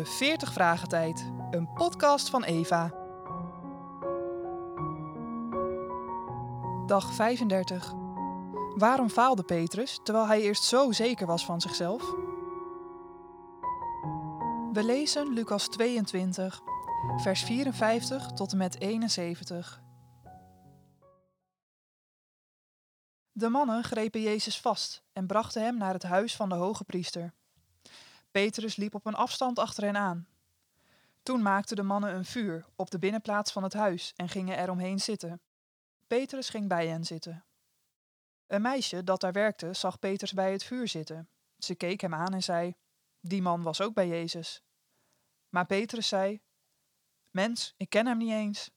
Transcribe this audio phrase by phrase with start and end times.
[0.00, 2.92] de 40 Vragen Tijd, een podcast van Eva.
[6.86, 7.92] Dag 35.
[8.76, 12.10] Waarom faalde Petrus terwijl hij eerst zo zeker was van zichzelf?
[14.72, 16.60] We lezen Lucas 22,
[17.16, 19.82] vers 54 tot en met 71.
[23.32, 27.34] De mannen grepen Jezus vast en brachten hem naar het huis van de hoge priester.
[28.30, 30.28] Petrus liep op een afstand achter hen aan.
[31.22, 34.70] Toen maakten de mannen een vuur op de binnenplaats van het huis en gingen er
[34.70, 35.40] omheen zitten.
[36.06, 37.44] Petrus ging bij hen zitten.
[38.46, 41.28] Een meisje dat daar werkte zag Petrus bij het vuur zitten.
[41.58, 42.74] Ze keek hem aan en zei:
[43.20, 44.62] Die man was ook bij Jezus.
[45.48, 46.40] Maar Petrus zei:
[47.30, 48.70] Mens, ik ken hem niet eens.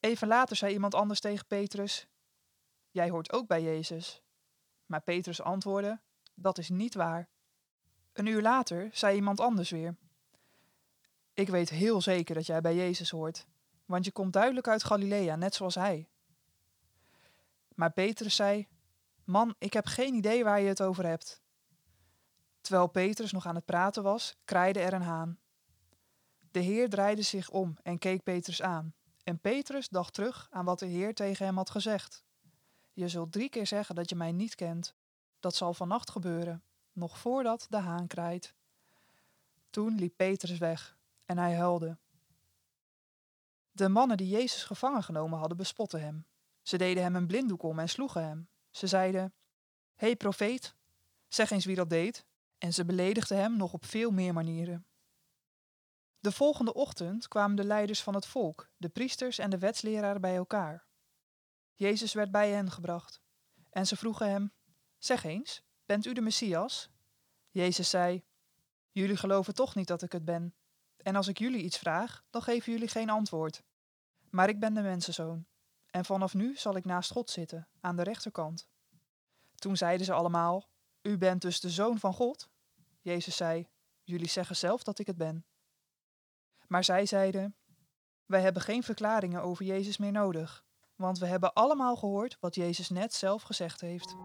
[0.00, 2.06] Even later zei iemand anders tegen Petrus:
[2.90, 4.22] Jij hoort ook bij Jezus.
[4.86, 6.00] Maar Petrus antwoordde:
[6.34, 7.28] Dat is niet waar.
[8.16, 9.96] Een uur later zei iemand anders weer:
[11.34, 13.46] Ik weet heel zeker dat jij bij Jezus hoort,
[13.84, 16.08] want je komt duidelijk uit Galilea, net zoals hij.
[17.74, 18.68] Maar Petrus zei:
[19.24, 21.42] Man, ik heb geen idee waar je het over hebt.
[22.60, 25.38] Terwijl Petrus nog aan het praten was, kraaide er een haan.
[26.50, 28.94] De Heer draaide zich om en keek Petrus aan.
[29.24, 32.24] En Petrus dacht terug aan wat de Heer tegen hem had gezegd.
[32.92, 34.94] Je zult drie keer zeggen dat je mij niet kent.
[35.40, 36.62] Dat zal vannacht gebeuren
[36.96, 38.54] nog voordat de haan kraait.
[39.70, 41.98] Toen liep Petrus weg en hij huilde.
[43.70, 46.26] De mannen die Jezus gevangen genomen hadden, bespotten hem.
[46.62, 48.48] Ze deden hem een blinddoek om en sloegen hem.
[48.70, 49.34] Ze zeiden:
[49.94, 50.74] Hé hey, profeet,
[51.28, 52.26] zeg eens wie dat deed.
[52.58, 54.86] En ze beledigden hem nog op veel meer manieren.
[56.20, 60.36] De volgende ochtend kwamen de leiders van het volk, de priesters en de wetsleraar bij
[60.36, 60.86] elkaar.
[61.74, 63.20] Jezus werd bij hen gebracht.
[63.70, 64.52] En ze vroegen hem:
[64.98, 66.90] Zeg eens, Bent u de Messias?
[67.50, 68.24] Jezus zei:
[68.90, 70.54] Jullie geloven toch niet dat ik het ben.
[70.96, 73.62] En als ik jullie iets vraag, dan geven jullie geen antwoord.
[74.30, 75.46] Maar ik ben de mensenzoon.
[75.90, 78.68] En vanaf nu zal ik naast God zitten, aan de rechterkant.
[79.54, 80.68] Toen zeiden ze allemaal:
[81.02, 82.48] U bent dus de zoon van God?
[83.00, 83.68] Jezus zei:
[84.02, 85.46] Jullie zeggen zelf dat ik het ben.
[86.66, 87.56] Maar zij zeiden:
[88.26, 90.64] Wij hebben geen verklaringen over Jezus meer nodig,
[90.96, 94.16] want we hebben allemaal gehoord wat Jezus net zelf gezegd heeft.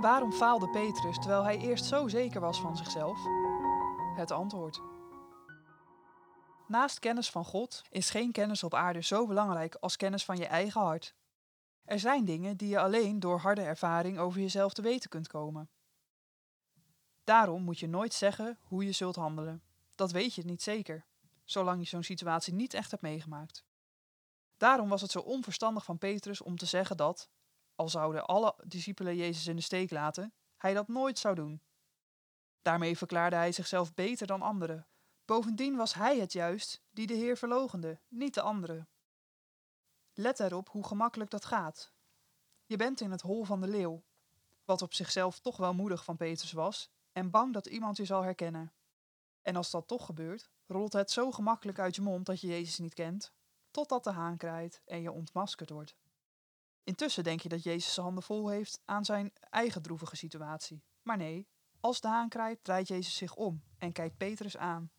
[0.00, 3.18] Waarom faalde Petrus terwijl hij eerst zo zeker was van zichzelf?
[4.16, 4.80] Het antwoord.
[6.66, 10.46] Naast kennis van God is geen kennis op aarde zo belangrijk als kennis van je
[10.46, 11.14] eigen hart.
[11.84, 15.70] Er zijn dingen die je alleen door harde ervaring over jezelf te weten kunt komen.
[17.24, 19.62] Daarom moet je nooit zeggen hoe je zult handelen.
[19.94, 21.04] Dat weet je niet zeker,
[21.44, 23.64] zolang je zo'n situatie niet echt hebt meegemaakt.
[24.56, 27.28] Daarom was het zo onverstandig van Petrus om te zeggen dat,
[27.78, 31.62] al zouden alle discipelen Jezus in de steek laten, hij dat nooit zou doen.
[32.62, 34.86] Daarmee verklaarde hij zichzelf beter dan anderen.
[35.24, 38.88] Bovendien was hij het juist die de Heer verlogende, niet de anderen.
[40.12, 41.92] Let erop hoe gemakkelijk dat gaat.
[42.66, 44.04] Je bent in het hol van de leeuw,
[44.64, 48.22] wat op zichzelf toch wel moedig van Petrus was, en bang dat iemand je zal
[48.22, 48.72] herkennen.
[49.42, 52.78] En als dat toch gebeurt, rolt het zo gemakkelijk uit je mond dat je Jezus
[52.78, 53.32] niet kent,
[53.70, 55.96] totdat de haan kraait en je ontmaskerd wordt.
[56.88, 60.82] Intussen denk je dat Jezus zijn handen vol heeft aan zijn eigen droevige situatie.
[61.02, 61.48] Maar nee,
[61.80, 64.90] als de haan kraait, draait Jezus zich om en kijkt Petrus aan.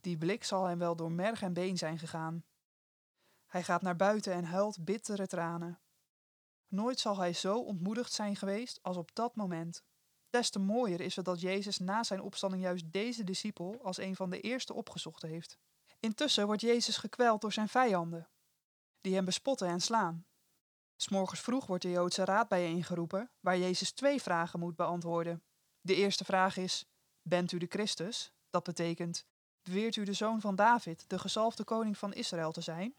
[0.00, 2.44] Die blik zal hem wel door merg en been zijn gegaan.
[3.46, 5.80] Hij gaat naar buiten en huilt bittere tranen.
[6.68, 9.84] Nooit zal hij zo ontmoedigd zijn geweest als op dat moment.
[10.30, 14.16] Des te mooier is het dat Jezus na zijn opstanding juist deze discipel als een
[14.16, 15.58] van de eerste opgezocht heeft.
[16.00, 18.28] Intussen wordt Jezus gekweld door zijn vijanden,
[19.00, 20.26] die hem bespotten en slaan.
[20.96, 25.42] S'morgens vroeg wordt de Joodse raad bijeengeroepen, waar Jezus twee vragen moet beantwoorden.
[25.80, 26.84] De eerste vraag is:
[27.22, 28.32] Bent u de Christus?
[28.50, 29.24] Dat betekent:
[29.62, 32.94] Beweert u de zoon van David, de gezalfde koning van Israël te zijn?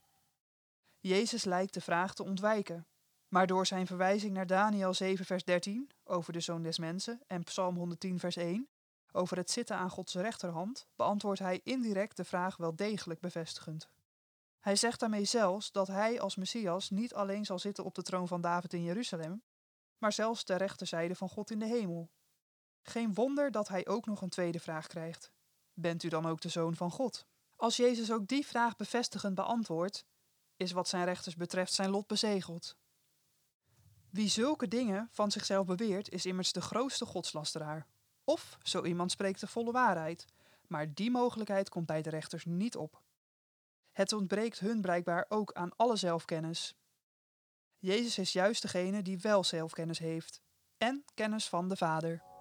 [1.00, 2.88] Jezus lijkt de vraag te ontwijken,
[3.28, 7.44] maar door zijn verwijzing naar Daniel 7, vers 13 over de zoon des mensen en
[7.44, 8.70] Psalm 110, vers 1
[9.12, 13.90] over het zitten aan Gods rechterhand, beantwoordt hij indirect de vraag wel degelijk bevestigend.
[14.64, 18.28] Hij zegt daarmee zelfs dat hij als Messias niet alleen zal zitten op de troon
[18.28, 19.44] van David in Jeruzalem,
[19.98, 22.10] maar zelfs ter rechterzijde van God in de hemel.
[22.82, 25.32] Geen wonder dat hij ook nog een tweede vraag krijgt.
[25.74, 27.26] Bent u dan ook de zoon van God?
[27.56, 30.06] Als Jezus ook die vraag bevestigend beantwoordt,
[30.56, 32.76] is wat zijn rechters betreft zijn lot bezegeld.
[34.10, 37.88] Wie zulke dingen van zichzelf beweert, is immers de grootste godslasteraar.
[38.24, 40.26] Of zo iemand spreekt de volle waarheid,
[40.68, 43.02] maar die mogelijkheid komt bij de rechters niet op.
[43.93, 46.75] Het ontbreekt hun blijkbaar ook aan alle zelfkennis.
[47.78, 50.41] Jezus is juist degene die wel zelfkennis heeft
[50.78, 52.33] en kennis van de Vader.